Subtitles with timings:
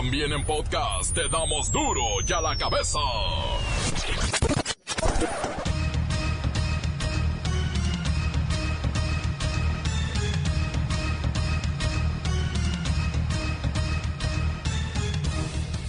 [0.00, 2.98] También en podcast te damos duro y a la cabeza.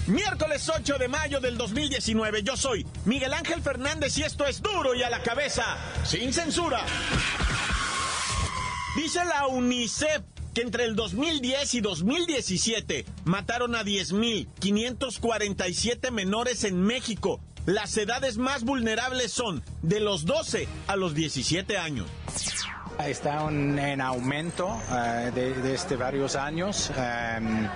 [0.08, 4.94] Miércoles 8 de mayo del 2019, yo soy Miguel Ángel Fernández y esto es duro
[4.94, 6.86] y a la cabeza, sin censura.
[8.98, 17.42] Dice la UNICEF que entre el 2010 y 2017 mataron a 10.547 menores en México.
[17.66, 22.08] Las edades más vulnerables son de los 12 a los 17 años.
[23.06, 26.92] Está en aumento uh, de, de este varios años.
[26.98, 27.68] Um,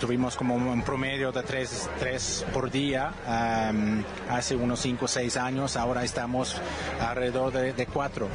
[0.00, 5.36] tuvimos como un promedio de tres, tres por día um, hace unos 5 o 6
[5.36, 6.56] años, ahora estamos
[7.00, 8.28] alrededor de, de 4.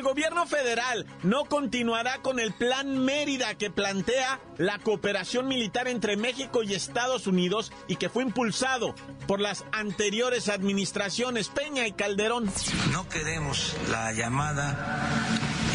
[0.00, 6.16] El gobierno federal no continuará con el plan Mérida que plantea la cooperación militar entre
[6.16, 8.94] México y Estados Unidos y que fue impulsado
[9.26, 12.50] por las anteriores administraciones Peña y Calderón.
[12.92, 15.28] No queremos la llamada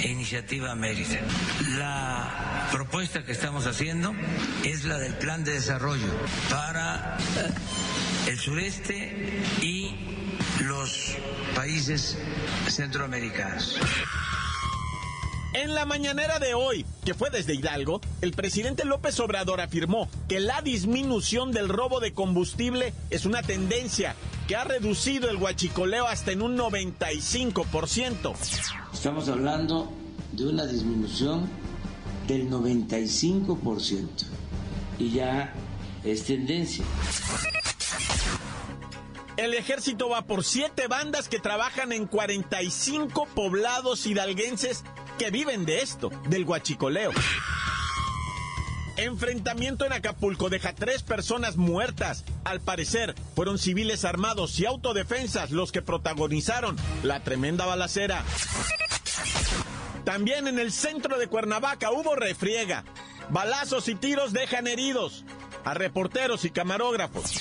[0.03, 1.19] iniciativa Mérida.
[1.77, 4.15] La propuesta que estamos haciendo
[4.63, 6.11] es la del plan de desarrollo
[6.49, 7.19] para
[8.25, 9.84] el sureste y
[10.65, 11.15] los
[11.55, 12.17] países
[12.67, 13.77] centroamericanos.
[15.53, 20.41] En la mañanera de hoy, que fue desde Hidalgo, el presidente López Obrador afirmó que
[20.41, 24.15] la disminución del robo de combustible es una tendencia
[24.49, 28.33] que ha reducido el huachicoleo hasta en un 95%.
[28.93, 29.93] Estamos hablando
[30.33, 31.47] de una disminución
[32.27, 34.07] del 95%
[34.99, 35.53] y ya
[36.03, 36.83] es tendencia.
[39.37, 44.83] El ejército va por siete bandas que trabajan en 45 poblados hidalguenses
[45.19, 47.11] que viven de esto, del guachicoleo.
[48.97, 52.23] Enfrentamiento en Acapulco deja tres personas muertas.
[52.45, 58.23] Al parecer, fueron civiles armados y autodefensas los que protagonizaron la tremenda balacera.
[60.05, 62.85] También en el centro de Cuernavaca hubo refriega.
[63.29, 65.25] Balazos y tiros dejan heridos
[65.65, 67.33] a reporteros y camarógrafos.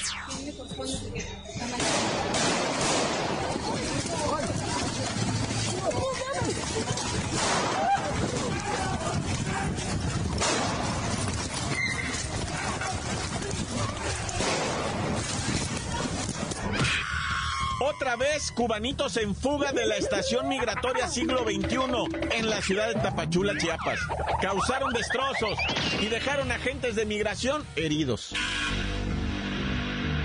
[17.95, 22.95] Otra vez, cubanitos en fuga de la estación migratoria siglo XXI en la ciudad de
[22.95, 24.01] Tapachula, Chiapas.
[24.43, 25.57] Causaron destrozos
[26.01, 28.35] y dejaron agentes de migración heridos.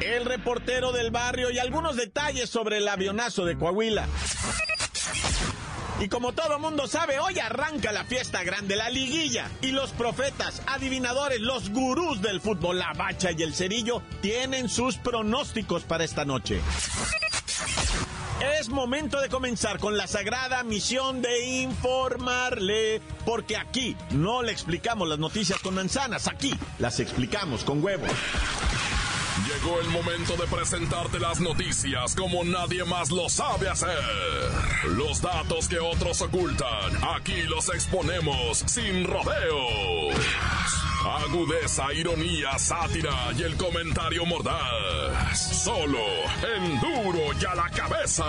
[0.01, 4.07] El reportero del barrio y algunos detalles sobre el avionazo de Coahuila.
[5.99, 9.51] Y como todo mundo sabe, hoy arranca la fiesta grande, la liguilla.
[9.61, 14.97] Y los profetas, adivinadores, los gurús del fútbol, la bacha y el cerillo, tienen sus
[14.97, 16.61] pronósticos para esta noche.
[18.41, 25.07] Es momento de comenzar con la sagrada misión de informarle, porque aquí no le explicamos
[25.07, 28.09] las noticias con manzanas, aquí las explicamos con huevos.
[29.45, 33.97] Llegó el momento de presentarte las noticias como nadie más lo sabe hacer.
[34.95, 40.15] Los datos que otros ocultan, aquí los exponemos sin rodeos.
[41.05, 45.63] Agudeza, ironía, sátira y el comentario mordaz.
[45.63, 45.97] Solo
[46.55, 48.25] en duro y a la cabeza.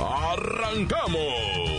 [0.00, 1.78] ¡Arrancamos!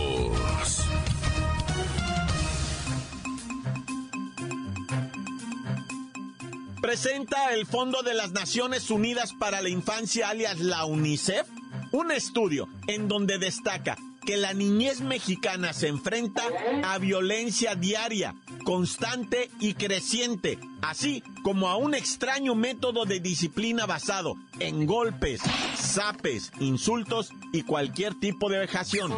[6.80, 11.46] presenta el Fondo de las Naciones Unidas para la Infancia, alias la UNICEF,
[11.92, 16.42] un estudio en donde destaca que la niñez mexicana se enfrenta
[16.84, 24.34] a violencia diaria, constante y creciente, así como a un extraño método de disciplina basado
[24.58, 25.40] en golpes,
[25.76, 29.12] zapes, insultos y cualquier tipo de vejación.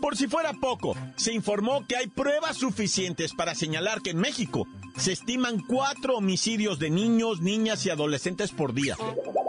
[0.00, 4.66] Por si fuera poco, se informó que hay pruebas suficientes para señalar que en México
[4.96, 8.96] se estiman cuatro homicidios de niños, niñas y adolescentes por día.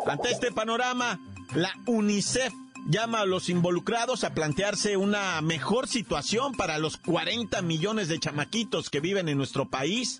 [0.06, 1.20] Ante este panorama,
[1.56, 2.54] la UNICEF
[2.88, 8.90] llama a los involucrados a plantearse una mejor situación para los 40 millones de chamaquitos
[8.90, 10.20] que viven en nuestro país.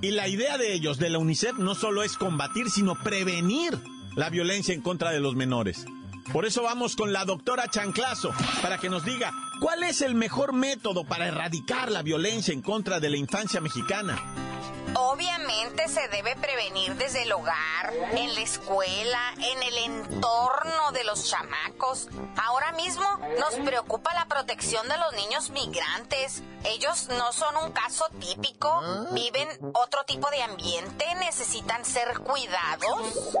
[0.00, 3.78] Y la idea de ellos, de la UNICEF, no solo es combatir, sino prevenir
[4.16, 5.86] la violencia en contra de los menores.
[6.32, 10.52] Por eso vamos con la doctora Chanclazo, para que nos diga cuál es el mejor
[10.52, 14.53] método para erradicar la violencia en contra de la infancia mexicana.
[14.96, 21.28] Obviamente se debe prevenir desde el hogar, en la escuela, en el entorno de los
[21.28, 22.08] chamacos.
[22.36, 23.04] Ahora mismo
[23.38, 26.42] nos preocupa la protección de los niños migrantes.
[26.64, 28.80] Ellos no son un caso típico,
[29.12, 33.34] viven otro tipo de ambiente, necesitan ser cuidados.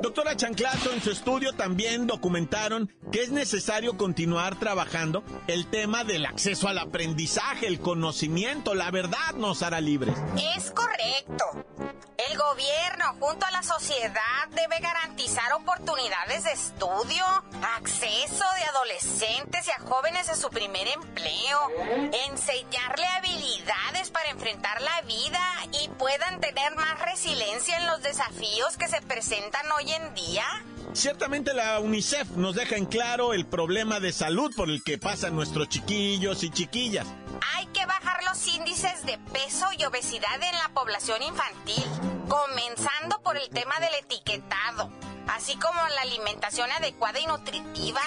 [0.00, 6.24] Doctora Chanclazo, en su estudio también documentaron que es necesario continuar trabajando el tema del
[6.24, 10.16] acceso al aprendizaje, el conocimiento, la verdad nos hará libres.
[10.56, 10.99] Es correcto.
[11.00, 17.24] El gobierno junto a la sociedad debe garantizar oportunidades de estudio,
[17.78, 21.58] acceso de adolescentes y a jóvenes a su primer empleo,
[22.28, 25.40] enseñarle habilidades para enfrentar la vida
[25.82, 30.44] y puedan tener más resiliencia en los desafíos que se presentan hoy en día.
[30.92, 35.36] Ciertamente la UNICEF nos deja en claro el problema de salud por el que pasan
[35.36, 37.06] nuestros chiquillos y chiquillas.
[37.54, 37.79] Hay que
[38.60, 41.84] índices de peso y obesidad en la población infantil,
[42.28, 44.90] comenzando por el tema del etiquetado
[45.28, 48.00] así como la alimentación adecuada y nutritiva,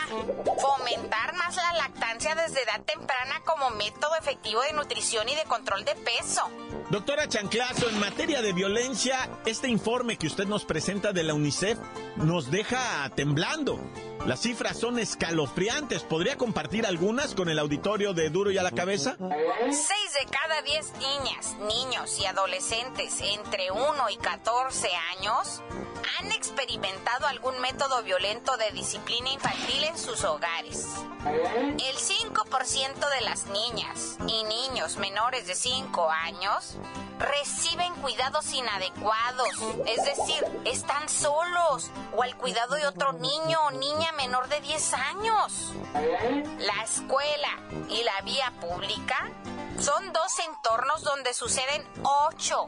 [0.60, 5.86] fomentar más la lactancia desde edad temprana como método efectivo de nutrición y de control
[5.86, 6.50] de peso.
[6.94, 11.80] Doctora Chanclazo, en materia de violencia, este informe que usted nos presenta de la UNICEF
[12.18, 13.80] nos deja temblando.
[14.28, 16.04] Las cifras son escalofriantes.
[16.04, 19.18] ¿Podría compartir algunas con el auditorio de Duro y a la Cabeza?
[19.18, 24.88] Seis de cada diez niñas, niños y adolescentes entre 1 y 14
[25.18, 25.64] años
[26.20, 30.86] han experimentado algún método violento de disciplina infantil en sus hogares.
[31.26, 36.78] El 5% de las niñas y niños menores de 5 años
[37.18, 39.50] reciben cuidados inadecuados,
[39.88, 44.94] es decir, están solos o al cuidado de otro niño o niña menor de 10
[44.94, 45.74] años.
[46.60, 47.60] La escuela
[47.90, 49.32] y la vía pública
[49.80, 52.68] son dos entornos donde suceden 8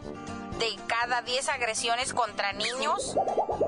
[0.58, 3.16] de cada 10 agresiones contra niños,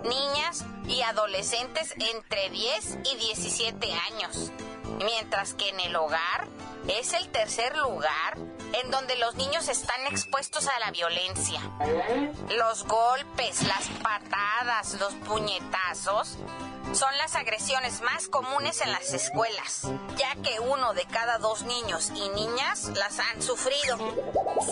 [0.03, 4.51] niñas y adolescentes entre 10 y 17 años.
[5.03, 6.47] Mientras que en el hogar
[6.87, 8.37] es el tercer lugar
[8.73, 11.59] en donde los niños están expuestos a la violencia.
[12.57, 16.37] Los golpes, las patadas, los puñetazos
[16.93, 22.11] son las agresiones más comunes en las escuelas, ya que uno de cada dos niños
[22.15, 23.97] y niñas las han sufrido.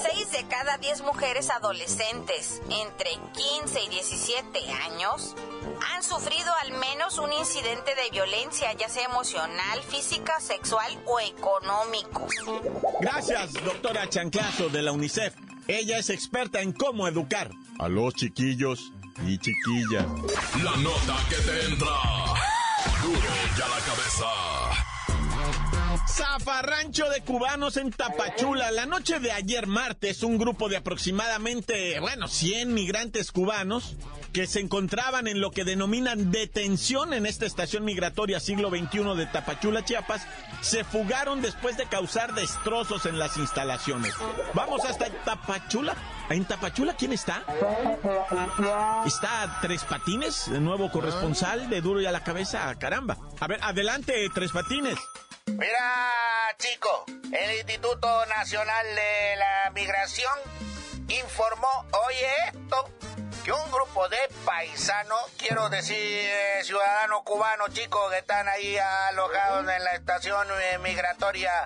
[0.02, 5.36] Seis de cada diez mujeres adolescentes entre 15 y 17 años
[5.94, 12.28] han sufrido al menos un incidente de violencia, ya sea emocional, física, sexual o económico.
[13.02, 15.34] Gracias, doctora Chanclazo de la UNICEF.
[15.68, 17.50] Ella es experta en cómo educar
[17.80, 18.92] a los chiquillos
[19.26, 20.06] y chiquillas.
[20.64, 21.96] La nota que te entra.
[23.02, 24.85] Duro ya la cabeza.
[26.16, 28.72] Zafarrancho de cubanos en Tapachula.
[28.72, 33.98] La noche de ayer martes, un grupo de aproximadamente, bueno, 100 migrantes cubanos
[34.32, 39.26] que se encontraban en lo que denominan detención en esta estación migratoria siglo XXI de
[39.26, 40.26] Tapachula, Chiapas,
[40.62, 44.14] se fugaron después de causar destrozos en las instalaciones.
[44.54, 45.96] Vamos hasta Tapachula.
[46.30, 47.44] ¿En Tapachula quién está?
[49.06, 52.74] Está Tres Patines, de nuevo corresponsal de Duro y a la Cabeza.
[52.76, 53.18] Caramba.
[53.42, 54.98] A ver, adelante, Tres Patines.
[55.58, 60.34] Mira, chico, el Instituto Nacional de la Migración
[61.08, 62.16] informó hoy
[62.48, 62.90] esto
[63.46, 69.70] que un grupo de paisanos, quiero decir eh, ciudadanos cubanos, chicos, que están ahí alojados
[69.70, 71.66] en la estación eh, migratoria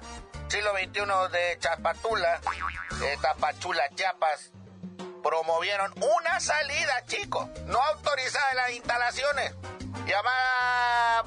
[0.49, 2.41] siglo XXI de Chapatula,
[2.99, 4.51] de Tapachula, Chiapas,
[5.23, 9.55] promovieron una salida, chicos, no autorizada en las instalaciones,
[10.05, 10.58] llamada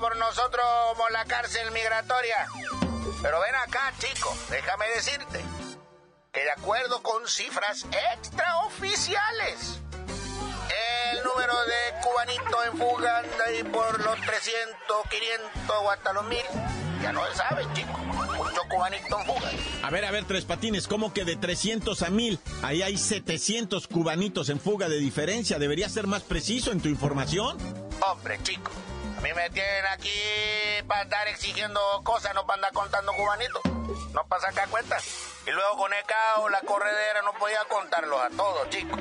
[0.03, 2.49] por nosotros como la cárcel migratoria.
[3.23, 5.41] Pero ven acá, chicos, déjame decirte
[6.33, 9.79] que de acuerdo con cifras extraoficiales,
[11.13, 16.25] el número de cubanitos en fuga anda ahí por los 300, 500 o hasta los
[16.25, 16.39] 1000.
[17.01, 17.97] Ya no se sabe, chicos.
[18.37, 19.51] Muchos cubanitos en fuga.
[19.85, 22.41] A ver, a ver, Tres Patines, ¿cómo que de 300 a 1000?
[22.63, 25.61] Ahí hay 700 cubanitos en fuga de diferencia.
[25.61, 27.57] ¿Debería ser más preciso en tu información?
[28.01, 28.73] Hombre, chicos.
[29.23, 30.11] Mí me tienen aquí
[30.89, 33.63] para andar exigiendo cosas, no para andar contando cubanitos.
[34.13, 35.05] No para sacar cuentas.
[35.47, 38.99] Y luego con el caos, la corredera, no podía contarlos a todos, chicos.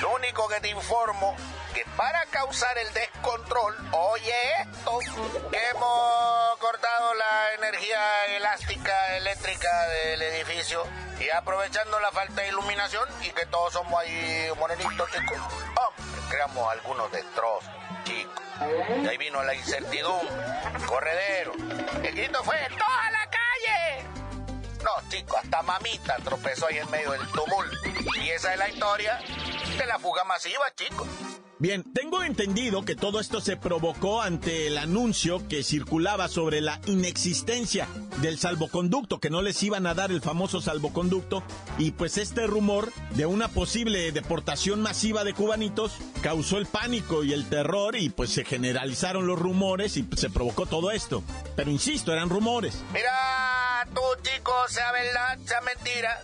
[0.00, 1.36] Lo único que te informo,
[1.74, 5.00] que para causar el descontrol, oye esto,
[5.52, 10.84] hemos cortado la energía elástica eléctrica del edificio
[11.18, 15.38] y aprovechando la falta de iluminación y que todos somos ahí morenitos, chicos.
[15.38, 17.70] Hombre, creamos algunos destrozos,
[18.60, 20.34] Y ahí vino la incertidumbre,
[20.86, 21.52] corredero.
[22.02, 24.04] El grito fue, ¡toda la calle!
[24.82, 27.76] No, chicos, hasta mamita tropezó ahí en medio del tumulto.
[28.22, 29.18] Y esa es la historia
[29.78, 31.08] de la fuga masiva, chicos.
[31.64, 36.78] Bien, tengo entendido que todo esto se provocó ante el anuncio que circulaba sobre la
[36.84, 41.42] inexistencia del salvoconducto, que no les iban a dar el famoso salvoconducto,
[41.78, 45.92] y pues este rumor de una posible deportación masiva de cubanitos
[46.22, 50.66] causó el pánico y el terror y pues se generalizaron los rumores y se provocó
[50.66, 51.24] todo esto.
[51.56, 52.82] Pero insisto, eran rumores.
[52.92, 56.20] Mira, tú, chico, sea verdad, sea mentira.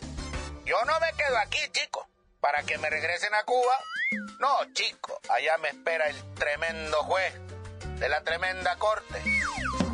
[0.66, 2.09] Yo no me quedo aquí, chico,
[2.40, 3.74] para que me regresen a Cuba
[4.40, 7.32] no, chico, allá me espera el tremendo juez
[7.98, 9.22] de la tremenda corte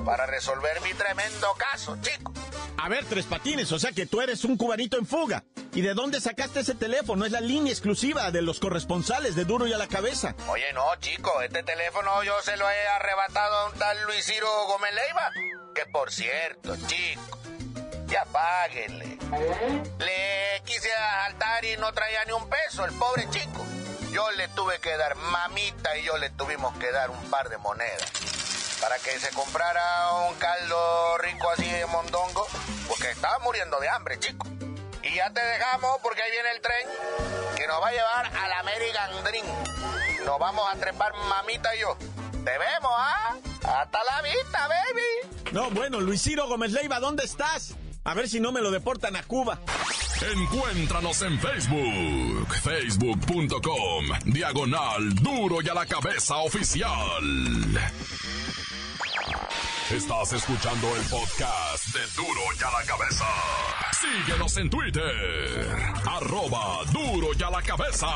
[0.04, 2.32] para resolver mi tremendo caso, chico.
[2.78, 5.44] A ver, Tres Patines, o sea que tú eres un cubanito en fuga.
[5.74, 7.26] ¿Y de dónde sacaste ese teléfono?
[7.26, 10.34] Es la línea exclusiva de los corresponsales de Duro y a la Cabeza.
[10.48, 14.48] Oye, no, chico, este teléfono yo se lo he arrebatado a un tal Luis Ciro
[14.68, 15.32] Gómez Leiva.
[15.74, 17.38] Que por cierto, chico,
[18.06, 19.18] ya páguenle.
[19.98, 20.88] Le quise
[21.64, 23.64] y no traía ni un peso, el pobre chico.
[24.10, 27.58] Yo le tuve que dar, mamita y yo le tuvimos que dar un par de
[27.58, 28.10] monedas
[28.80, 32.46] para que se comprara un caldo rico así de mondongo,
[32.88, 34.46] porque estaba muriendo de hambre, chico.
[35.02, 36.88] Y ya te dejamos porque ahí viene el tren
[37.56, 39.46] que nos va a llevar al American Dream.
[40.24, 41.96] Nos vamos a trepar mamita y yo.
[42.32, 43.36] Te vemos, ¿ah?
[43.64, 45.52] Hasta la vista, baby.
[45.52, 47.74] No, bueno, Luis Ciro Gómez Leiva, ¿dónde estás?
[48.06, 49.58] A ver si no me lo deportan a Cuba.
[50.32, 56.88] Encuéntranos en Facebook, facebook.com, diagonal duro y a la cabeza oficial.
[59.90, 63.24] Estás escuchando el podcast de duro y a la cabeza.
[64.00, 65.76] Síguenos en Twitter,
[66.08, 68.06] arroba duro y a la cabeza.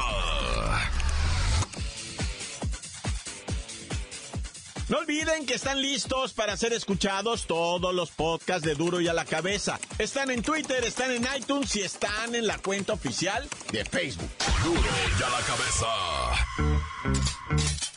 [4.91, 9.13] No olviden que están listos para ser escuchados todos los podcasts de Duro y a
[9.13, 9.79] la Cabeza.
[9.99, 14.29] Están en Twitter, están en iTunes y están en la cuenta oficial de Facebook.
[14.65, 15.87] Duro y a la Cabeza.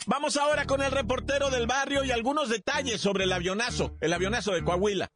[0.06, 4.52] Vamos ahora con el reportero del barrio y algunos detalles sobre el avionazo, el avionazo
[4.52, 5.10] de Coahuila.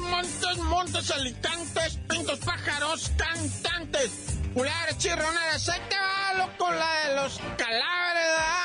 [0.00, 4.10] Montes, montes, alicantes, pintos, pájaros, cantantes,
[4.52, 8.61] culares, chirrones, ahí te va, loco, la de los caláveres,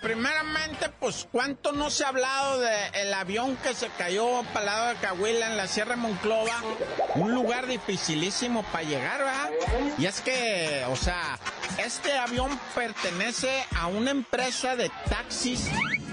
[0.00, 4.88] primeramente, pues, ¿cuánto no se ha hablado del avión que se cayó para el lado
[4.88, 6.62] de Cahuila en la Sierra Monclova?
[7.14, 9.50] Un lugar dificilísimo para llegar, ¿verdad?
[9.98, 11.38] Y es que, o sea,
[11.78, 15.68] este avión pertenece a una empresa de taxis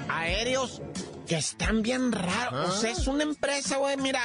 [0.09, 0.81] aéreos
[1.27, 2.69] que están bien raros.
[2.69, 4.21] O sea, es una empresa, güey, mira.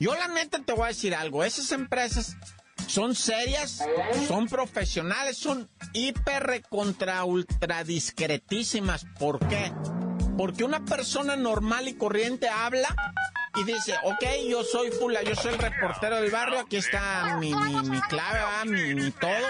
[0.00, 1.44] Yo la neta te voy a decir algo.
[1.44, 2.36] Esas empresas
[2.86, 3.84] son serias,
[4.28, 9.06] son profesionales, son hiper contra ultra discretísimas.
[9.18, 9.72] ¿Por qué?
[10.36, 12.94] Porque una persona normal y corriente habla
[13.56, 17.54] y dice, ok, yo soy Fula, yo soy el reportero del barrio, aquí está mi,
[17.54, 19.46] mi, clave, mi, mi todo.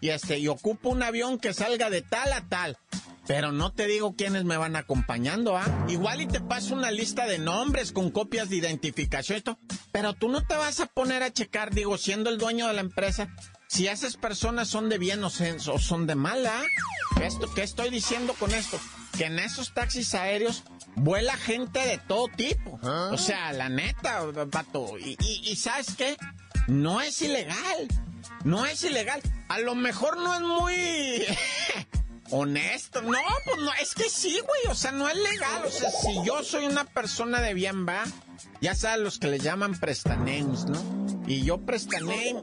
[0.00, 2.78] Y este, y ocupo un avión que salga de tal a tal.
[3.26, 5.86] Pero no te digo quiénes me van acompañando, ¿ah?
[5.88, 9.58] Igual y te paso una lista de nombres con copias de identificación, esto.
[9.92, 12.80] Pero tú no te vas a poner a checar, digo, siendo el dueño de la
[12.80, 13.28] empresa,
[13.68, 16.62] si esas personas son de bien o son de mala.
[17.22, 18.78] ¿Esto, ¿Qué estoy diciendo con esto?
[19.16, 20.64] Que en esos taxis aéreos
[20.96, 22.80] vuela gente de todo tipo.
[22.82, 23.10] ¿Ah?
[23.12, 24.98] O sea, la neta, vato.
[24.98, 26.16] Y, y ¿sabes qué?
[26.66, 27.88] No es ilegal.
[28.44, 29.22] No es ilegal.
[29.48, 31.24] A lo mejor no es muy...
[32.32, 33.02] honesto.
[33.02, 35.62] No, pues no, es que sí, güey, o sea, no es legal.
[35.64, 38.04] O sea, si yo soy una persona de bien, va,
[38.60, 41.02] ya sabes los que le llaman prestanems, ¿no?
[41.26, 42.38] Y yo prestanem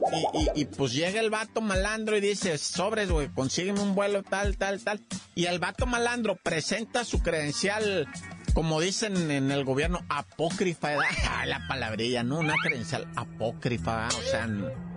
[0.54, 4.56] y, y, pues llega el vato malandro y dice, sobres, güey, consígueme un vuelo tal,
[4.56, 5.00] tal, tal.
[5.34, 8.08] Y el vato malandro presenta su credencial,
[8.54, 10.92] como dicen en el gobierno, apócrifa,
[11.46, 12.38] la palabrilla, ¿no?
[12.38, 14.48] Una credencial apócrifa, o sea,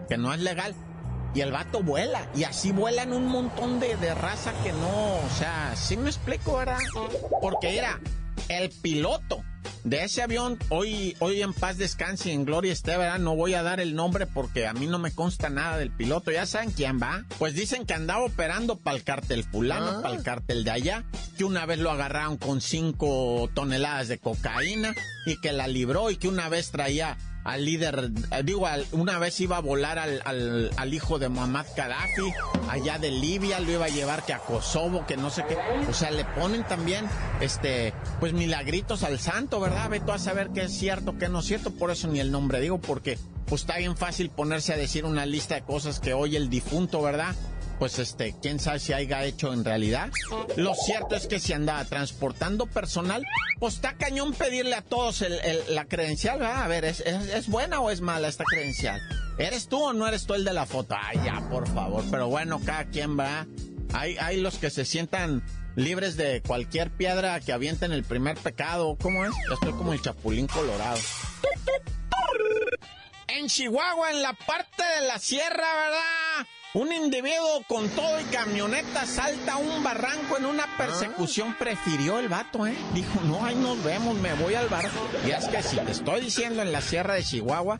[0.07, 0.75] que no es legal
[1.33, 2.27] y el vato vuela.
[2.35, 6.57] Y así vuelan un montón de, de raza que no, o sea, sí me explico,
[6.57, 6.79] ¿verdad?
[7.41, 7.99] Porque era
[8.49, 9.43] el piloto
[9.83, 13.19] de ese avión, hoy, hoy en paz descanse y en gloria esté, ¿verdad?
[13.19, 16.31] No voy a dar el nombre porque a mí no me consta nada del piloto.
[16.31, 17.25] ¿Ya saben quién va?
[17.37, 20.01] Pues dicen que andaba operando para el cartel fulano, ah.
[20.01, 21.03] para el cartel de allá,
[21.37, 26.15] que una vez lo agarraron con cinco toneladas de cocaína y que la libró y
[26.15, 30.93] que una vez traía al líder, eh, digo, una vez iba a volar al, al,
[30.93, 32.33] hijo de Muhammad Gaddafi,
[32.69, 35.57] allá de Libia, lo iba a llevar que a Kosovo, que no sé qué.
[35.89, 37.05] O sea, le ponen también,
[37.41, 39.89] este, pues milagritos al santo, ¿verdad?
[39.89, 42.59] Ve a saber qué es cierto, qué no es cierto, por eso ni el nombre
[42.59, 46.37] digo, porque pues está bien fácil ponerse a decir una lista de cosas que oye
[46.37, 47.35] el difunto, ¿verdad?
[47.79, 50.11] Pues este, quién sabe si haya hecho en realidad.
[50.55, 53.25] Lo cierto es que si andaba transportando personal,
[53.59, 55.23] pues está cañón pedirle a todos
[55.69, 56.63] la credencial, ¿verdad?
[56.63, 59.01] A ver, ¿es, ¿es, buena o es mala esta credencial?
[59.37, 60.95] ¿Eres tú o no eres tú el de la foto?
[60.99, 62.03] Ay, ya, por favor.
[62.09, 63.47] Pero bueno, cada quien va.
[63.93, 65.43] Hay, hay los que se sientan
[65.75, 68.97] libres de cualquier piedra que avienten el primer pecado.
[69.01, 69.31] ¿Cómo es?
[69.47, 70.99] Yo estoy como el chapulín colorado.
[73.27, 76.47] En Chihuahua, en la parte de la sierra, ¿verdad?
[76.75, 81.55] Un individuo con todo y camioneta salta a un barranco en una persecución.
[81.59, 82.75] Prefirió el vato, ¿eh?
[82.95, 85.07] Dijo, no, ahí nos vemos, me voy al barco.
[85.23, 87.77] Y es que si te estoy diciendo en la sierra de Chihuahua,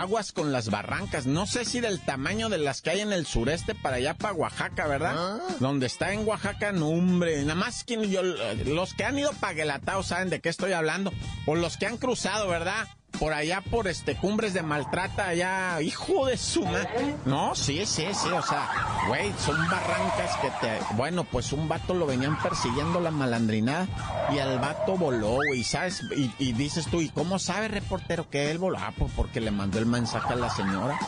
[0.00, 1.26] aguas con las barrancas.
[1.26, 4.34] No sé si del tamaño de las que hay en el sureste para allá, para
[4.34, 5.14] Oaxaca, ¿verdad?
[5.16, 5.38] Ah.
[5.60, 7.40] Donde está en Oaxaca, no, hombre.
[7.42, 11.12] Nada más que yo, los que han ido para Guelatao saben de qué estoy hablando.
[11.46, 12.88] O los que han cruzado, ¿verdad?
[13.18, 16.86] Por allá por este cumbres de maltrata allá, hijo de suma.
[17.24, 18.68] No, sí, sí, sí, o sea,
[19.08, 23.86] güey, son barrancas que te, bueno, pues un vato lo venían persiguiendo la malandrina
[24.32, 26.02] y el vato voló, güey, ¿sabes?
[26.38, 28.78] Y, dices tú, ¿y cómo sabe reportero que él voló?
[28.78, 30.98] Ah, pues porque le mandó el mensaje a la señora.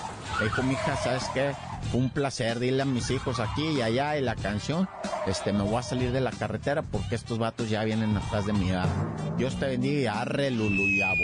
[0.40, 1.54] Dijo, mija, ¿sabes qué?
[1.92, 4.88] un placer, dile a mis hijos aquí y allá y la canción,
[5.26, 8.52] este, me voy a salir de la carretera porque estos vatos ya vienen atrás de
[8.52, 8.88] mi edad.
[9.36, 11.14] Dios te bendiga y arre Lulu y a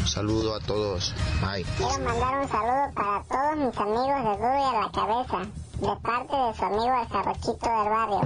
[0.00, 1.14] Un saludo a todos.
[1.40, 1.64] Bye.
[1.76, 5.38] Quiero mandar un saludo para todos mis amigos de y a la Cabeza,
[5.80, 8.20] de parte de su amigo el Jarrochito del barrio.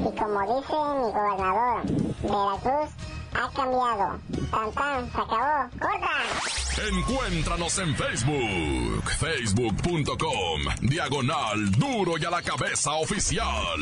[0.00, 1.82] Y como dice mi gobernador,
[2.22, 2.90] Veracruz
[3.34, 4.20] ha cambiado.
[4.50, 5.70] Tan tan, se acabó.
[5.78, 6.88] ¡Corta!
[6.88, 13.80] Encuéntranos en Facebook, facebook.com, diagonal duro y a la cabeza oficial.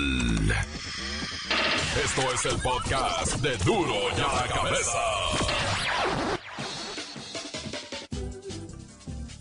[2.05, 4.99] Esto es el podcast de duro y a la cabeza.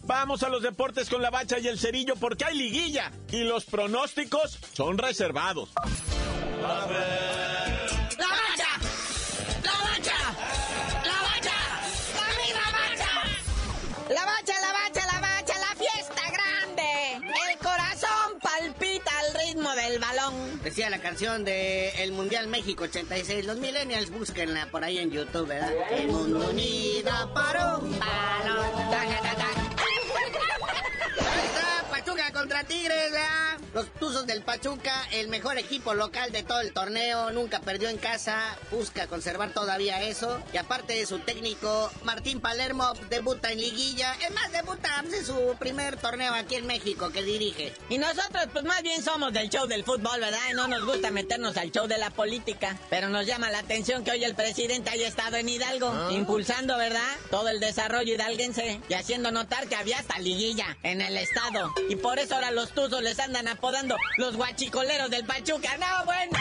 [0.03, 3.65] Vamos a los deportes con la bacha y el cerillo porque hay liguilla y los
[3.65, 5.69] pronósticos son reservados.
[6.63, 7.44] A ver.
[20.63, 23.45] Decía la canción de El Mundial México 86.
[23.45, 25.71] Los millennials, búsquenla por ahí en YouTube, ¿verdad?
[25.91, 29.54] El mundo unida para un balón.
[32.85, 33.57] Tigres, ¿verdad?
[33.73, 37.97] Los Tuzos del Pachuca, el mejor equipo local de todo el torneo, nunca perdió en
[37.97, 40.41] casa, busca conservar todavía eso.
[40.53, 44.13] Y aparte de su técnico, Martín Palermo debuta en liguilla.
[44.25, 47.73] Es más, debuta en su primer torneo aquí en México que dirige.
[47.89, 50.39] Y nosotros, pues más bien somos del show del fútbol, ¿verdad?
[50.51, 52.77] Y no nos gusta meternos al show de la política.
[52.89, 56.09] Pero nos llama la atención que hoy el presidente haya estado en Hidalgo, ah.
[56.11, 57.01] impulsando, ¿verdad?
[57.29, 61.73] Todo el desarrollo hidalguense y haciendo notar que había hasta liguilla en el estado.
[61.89, 65.77] Y por eso ahora los Tuzos les andan apodando los guachicoleros del Pachuca.
[65.77, 66.37] No, bueno.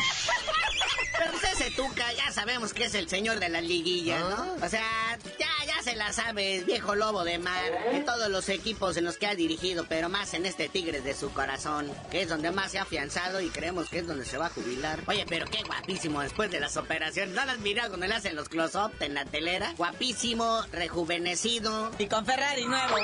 [1.17, 4.57] Pero ese Tuca ya sabemos que es el señor de la liguilla, ¿no?
[4.61, 5.54] O sea, ya
[5.85, 9.35] se la sabe, viejo lobo de mar, en todos los equipos en los que ha
[9.35, 12.83] dirigido, pero más en este Tigres de su corazón, que es donde más se ha
[12.83, 15.01] afianzado y creemos que es donde se va a jubilar.
[15.07, 17.35] Oye, pero qué guapísimo después de las operaciones.
[17.35, 19.75] ¿No las mirado cuando le hacen los close-up en la telera?
[19.77, 21.91] Guapísimo, rejuvenecido.
[21.99, 22.97] Y con Ferrari nuevo.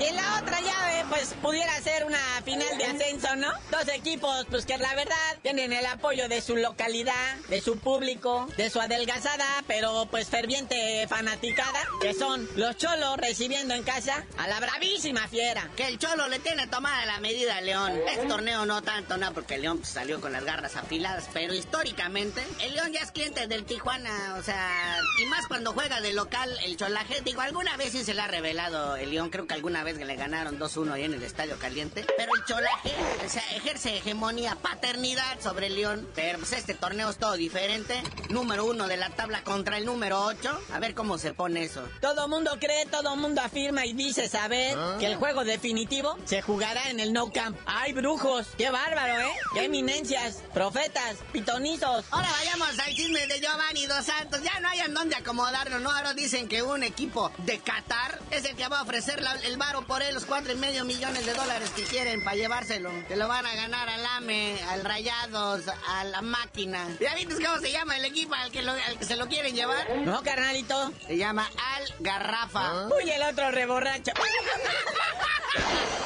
[0.00, 3.52] Y en la otra llave, pues pudiera ser una final de ascenso, ¿no?
[3.70, 8.48] Dos equipos, pues que la verdad tienen el apoyo de su localidad, de su público,
[8.56, 10.61] de su adelgazada, pero pues ferviente
[11.08, 15.68] fanaticada, que son los cholos recibiendo en casa a la bravísima fiera.
[15.76, 17.92] Que el cholo le tiene tomada la medida a León.
[18.08, 22.42] Este torneo no tanto, no, porque León pues, salió con las garras afiladas, pero históricamente
[22.60, 26.50] el León ya es cliente del Tijuana, o sea, y más cuando juega de local
[26.64, 27.20] el cholaje.
[27.22, 30.04] Digo, alguna vez sí se le ha revelado el León, creo que alguna vez que
[30.04, 32.92] le ganaron 2-1 ahí en el Estadio Caliente, pero el cholaje,
[33.24, 38.02] o sea, ejerce hegemonía, paternidad sobre el León, pero pues este torneo es todo diferente.
[38.30, 41.86] Número uno de la tabla contra el número 8, a ver cómo se pone eso.
[42.00, 46.90] Todo mundo cree, todo mundo afirma y dice saber que el juego definitivo se jugará
[46.90, 47.56] en el No Camp.
[47.66, 48.46] ¡Ay, brujos!
[48.56, 49.32] ¡Qué bárbaro, eh!
[49.54, 50.42] ¡Qué eminencias!
[50.54, 51.16] ¡Profetas!
[51.32, 52.04] ¡Pitonizos!
[52.10, 54.42] Ahora vayamos al chisme de Giovanni Dos Santos.
[54.42, 55.90] Ya no hay en dónde acomodarlo, ¿no?
[55.90, 59.56] Ahora dicen que un equipo de Qatar es el que va a ofrecer la- el
[59.56, 62.90] varo por él, los cuatro y medio millones de dólares que quieren para llevárselo.
[63.08, 66.88] Que lo van a ganar al AME, al Rayados, a la máquina.
[67.00, 69.54] ¿Ya viste cómo se llama el equipo al que, lo- al que se lo quieren
[69.54, 69.96] llevar?
[70.04, 70.92] No, carnalito.
[71.06, 72.88] Se llama Al Garrafa.
[72.88, 74.12] Uy, el otro reborracho.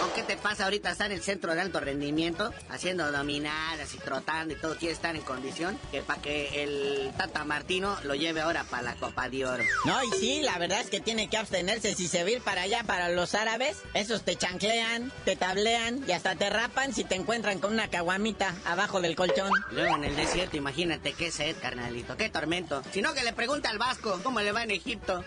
[0.04, 0.90] ¿O qué te pasa ahorita?
[0.90, 4.76] Está en el centro de alto rendimiento, haciendo dominadas y trotando y todo.
[4.76, 8.94] Quiere estar en condición que para que el Tata Martino lo lleve ahora para la
[8.96, 9.64] Copa de Oro.
[9.84, 12.42] No, y sí, la verdad es que tiene que abstenerse si se va a ir
[12.42, 13.78] para allá, para los árabes.
[13.94, 18.54] Esos te chanclean, te tablean y hasta te rapan si te encuentran con una caguamita
[18.64, 19.50] abajo del colchón.
[19.70, 22.82] Luego en el desierto, imagínate qué sed, carnalito, qué tormento.
[22.92, 25.24] Si no, que le pregunte al Vasco cómo le va en Egipto.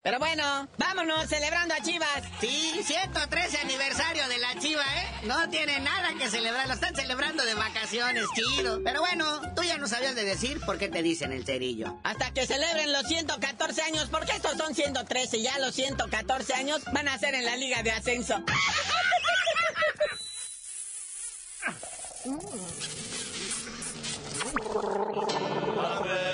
[0.00, 2.22] Pero bueno, vámonos celebrando a Chivas.
[2.40, 5.06] Sí, 113 aniversario de la Chiva, ¿eh?
[5.24, 8.80] No tiene nada que celebrar, lo están celebrando de vacaciones, chido.
[8.84, 11.98] Pero bueno, tú ya no sabías de decir por qué te dicen el cerillo.
[12.04, 17.08] Hasta que celebren los 114 años, porque estos son 113, ya los 114 años van
[17.08, 18.44] a ser en la Liga de Ascenso.